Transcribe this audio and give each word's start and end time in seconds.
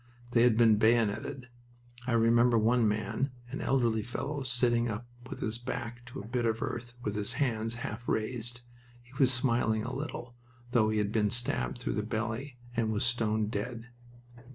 They 0.31 0.41
had 0.41 0.57
been 0.57 0.79
bayoneted. 0.79 1.47
I 2.07 2.13
remember 2.13 2.57
one 2.57 2.87
man, 2.87 3.33
an 3.51 3.61
elderly 3.61 4.01
fellow 4.01 4.41
sitting 4.41 4.89
up 4.89 5.05
with 5.29 5.41
his 5.41 5.59
back 5.59 6.03
to 6.05 6.19
a 6.19 6.25
bit 6.27 6.43
of 6.47 6.63
earth 6.63 6.97
with 7.03 7.13
his 7.13 7.33
hands 7.33 7.75
half 7.85 8.07
raised. 8.09 8.61
He 9.03 9.13
was 9.19 9.31
smiling 9.31 9.83
a 9.83 9.93
little, 9.93 10.33
though 10.71 10.89
he 10.89 10.97
had 10.97 11.11
been 11.11 11.29
stabbed 11.29 11.77
through 11.77 11.93
the 11.93 12.01
belly 12.01 12.57
and 12.75 12.91
was 12.91 13.05
stone 13.05 13.45
dead. 13.45 13.89